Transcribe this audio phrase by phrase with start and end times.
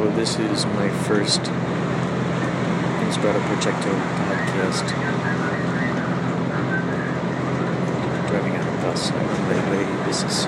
[0.00, 1.42] So this is my first
[3.04, 3.92] Inspirato Projecto
[4.24, 4.86] podcast.
[8.28, 9.10] Driving on a bus.
[9.10, 9.20] My.
[10.06, 10.46] This is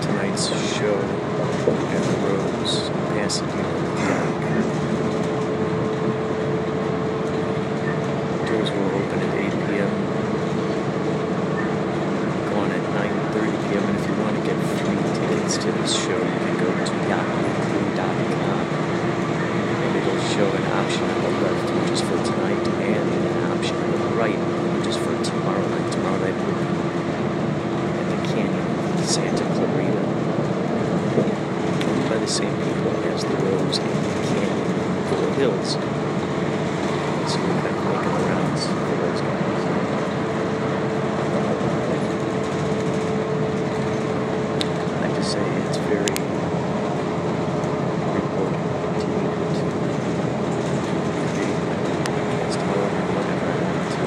[0.00, 0.48] tonight's
[0.78, 2.74] show at the Rose,
[3.12, 3.68] Pasadena.
[8.48, 9.92] Doors will open at 8 p.m.
[12.48, 13.84] Go on at 9:30 p.m.
[13.84, 16.94] And if you want to get free tickets to this show, you can go to
[17.08, 18.16] yahoo.com
[19.82, 23.76] and it'll show an option on the left, which is for tonight, and an option
[23.76, 24.40] on the right,
[24.76, 25.92] which is for tomorrow night.
[25.92, 26.66] Tomorrow night will be
[28.00, 28.66] in the canyon
[28.98, 30.04] of Santa Clarita,
[31.88, 34.64] owned by the same people as the and the Canyon
[35.04, 35.72] Agoura Hills.
[35.72, 39.62] So we're kind of making the rounds for those guys.
[44.96, 46.08] I have to say it's very
[48.16, 48.64] rewarding
[48.96, 49.68] to be able to
[51.36, 54.04] create my own podcast however and whenever I want to.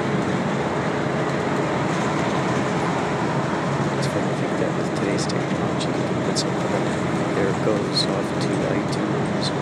[3.98, 7.64] It's fun to think that with today's technology you can put something up there it
[7.66, 9.60] goes off to iTunes or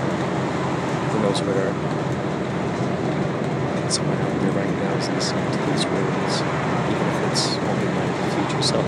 [1.11, 1.75] who knows where
[3.95, 6.42] someone out there right now is listening to these words,
[6.91, 8.83] even if it's only my future self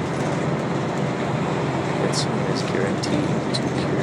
[2.03, 4.03] that someone is guaranteed to hear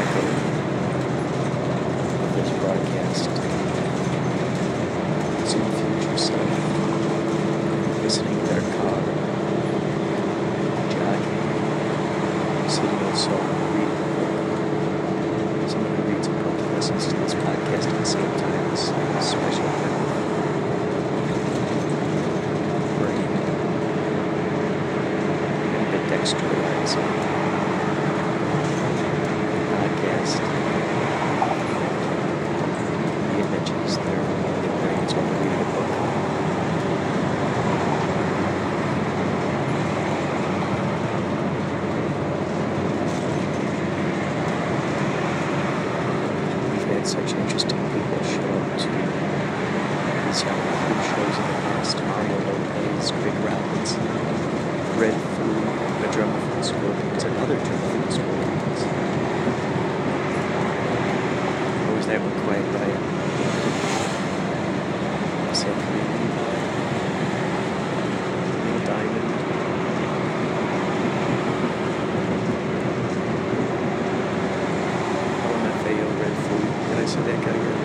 [0.00, 0.24] echo
[2.24, 3.28] of this broadcast.
[5.44, 6.48] Some future self
[8.02, 9.00] listening in their car,
[10.88, 11.44] jogging,
[12.70, 15.68] sitting in sofa, reading a book.
[15.68, 19.20] Someone who reads a book listens to this podcast at the same time is a
[19.20, 20.08] special kind of
[22.98, 23.28] brain
[26.34, 27.08] ambidexterizing
[29.70, 30.40] podcast.
[33.28, 35.90] The images there in their brains while they're reading a book.
[46.70, 48.88] We've had such interesting people show up to
[50.26, 51.96] these Yahoo shows in the past.
[52.04, 53.92] Mario Lopez, Greg Robbins,
[54.98, 55.54] Redfoo,
[56.02, 58.80] the drummer from the Scorpions, and other drummer from the Scorpions.
[62.08, 62.88] That one quiet by?
[65.52, 66.52] Zachary Levi,
[68.64, 69.28] Neil Diamond.
[75.52, 76.68] LMFAO, Red Food.
[76.88, 77.84] Did I say that guy right?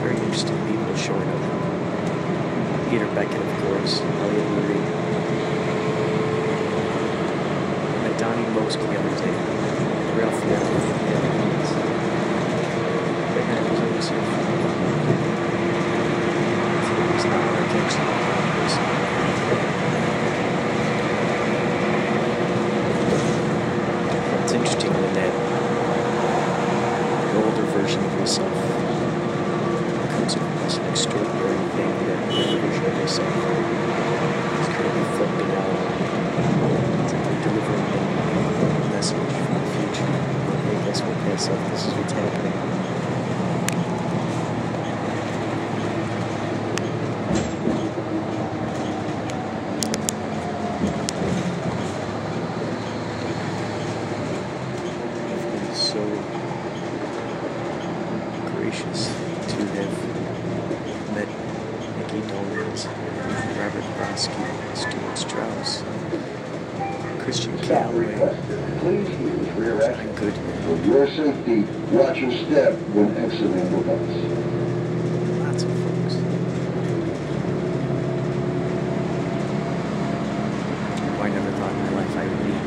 [0.00, 1.42] Very interesting people showing up.
[2.88, 5.09] Peter Beckett, of course, Elliot Lurie.
[8.76, 9.34] Donny Most the other day.
[10.20, 10.60] Ralph Lauren.
[11.10, 11.20] Yeah,
[11.58, 11.74] he's-
[13.34, 14.56] that guy was always here for me.
[17.12, 18.04] He's not our attention.
[24.42, 25.32] It's interesting when that
[27.32, 28.54] the older version of yourself
[30.10, 33.34] comes across an extraordinary thing that the version of yourself
[34.60, 35.92] is of reflecting out on.
[37.04, 40.10] It's like they're delivering a message from the future.
[40.66, 41.60] Hey, guess what, guess what?
[41.70, 42.54] This is what's happening.
[55.70, 56.02] It's so
[58.52, 59.06] gracious
[59.48, 59.94] to have
[61.14, 61.28] met
[62.70, 62.86] Dolenz,
[63.58, 65.82] Robert Brodsky, Stuart Strauss,
[67.18, 68.14] Christian Calloway,
[68.80, 70.14] Please use rear John.
[70.14, 71.62] Goodman, For your safety,
[71.94, 74.10] watch your step when exiting the bus.
[75.44, 76.14] lots of folks.
[81.02, 82.60] Oh, I never thought in my life I would meet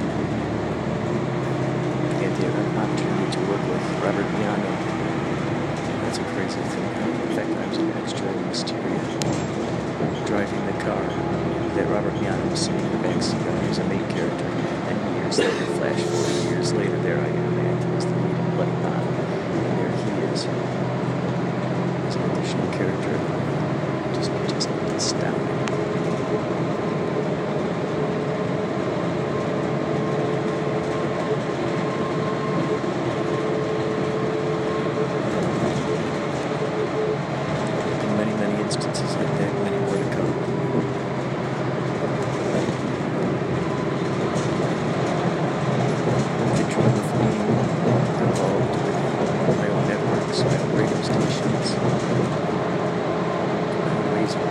[2.20, 2.48] get the
[2.80, 4.72] opportunity to work with Robert Miano.
[6.04, 6.88] That's a crazy thing.
[7.24, 9.53] In fact, I was an extra in Mysteria,
[10.26, 11.04] driving the car
[11.76, 13.62] that Robert Miano was sitting in the back seat of.
[13.62, 14.46] He was a main character.
[14.46, 18.56] And years later, flash forward years later, there I am acting as the lead in
[18.56, 18.86] Bloody Bond.
[18.86, 19.02] Uh,
[19.58, 20.46] and there he is.
[22.06, 23.18] As an additional character.
[24.14, 25.50] Just, just astounding.
[38.04, 40.54] In many, many instances like that, many more to come.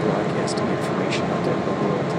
[0.03, 2.11] broadcasting information out there in the world.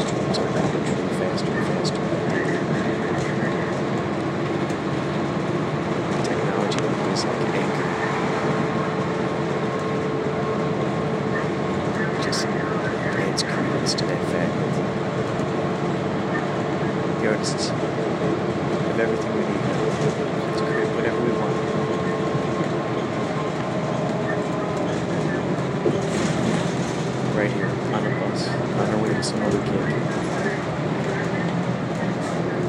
[0.00, 2.02] Streams are literally faster and faster.
[6.24, 6.80] Technology
[7.12, 7.88] is like an anchor.
[12.22, 12.42] Just
[13.96, 14.48] credence to that
[17.20, 19.62] the artists have everything we need
[20.56, 21.56] to create whatever we want.
[27.36, 29.72] Right here, on a bus, on our way to some other gig.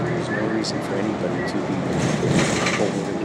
[0.04, 1.76] There's no reason for anybody to be
[2.78, 3.24] bored.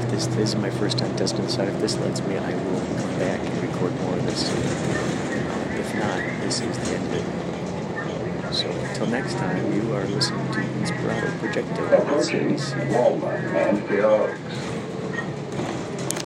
[0.00, 2.80] If this, is my first time testing this out, if this lets me, I will
[2.80, 4.50] come back and record more of this.
[5.78, 8.54] If not, this is the end of it.
[8.54, 12.74] So until next time, you are listening to Inspirato Projecto on CBC.